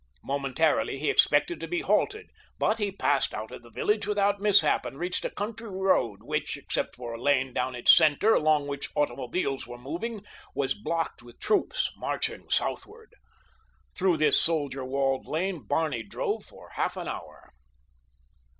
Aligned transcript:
Momentarily 0.23 0.97
he 0.97 1.11
expected 1.11 1.59
to 1.59 1.67
be 1.67 1.81
halted; 1.81 2.31
but 2.57 2.79
he 2.79 2.91
passed 2.91 3.35
out 3.35 3.51
of 3.51 3.61
the 3.61 3.69
village 3.69 4.07
without 4.07 4.41
mishap 4.41 4.83
and 4.83 4.97
reached 4.97 5.23
a 5.23 5.29
country 5.29 5.69
road 5.69 6.23
which, 6.23 6.57
except 6.57 6.95
for 6.95 7.13
a 7.13 7.21
lane 7.21 7.53
down 7.53 7.75
its 7.75 7.95
center 7.95 8.33
along 8.33 8.65
which 8.65 8.89
automobiles 8.95 9.67
were 9.67 9.77
moving, 9.77 10.25
was 10.55 10.73
blocked 10.73 11.21
with 11.21 11.39
troops 11.39 11.91
marching 11.97 12.49
southward. 12.49 13.13
Through 13.95 14.17
this 14.17 14.41
soldier 14.41 14.83
walled 14.83 15.27
lane 15.27 15.61
Barney 15.67 16.01
drove 16.01 16.45
for 16.45 16.69
half 16.71 16.97
an 16.97 17.07
hour. 17.07 17.53